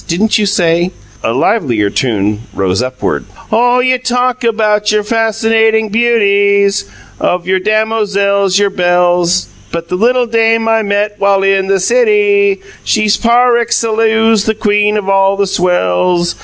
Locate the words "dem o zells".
7.59-8.57